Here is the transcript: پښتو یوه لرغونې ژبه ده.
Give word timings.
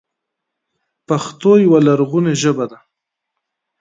پښتو 1.07 1.51
یوه 1.65 1.79
لرغونې 1.87 2.33
ژبه 2.41 2.65
ده. 2.71 2.77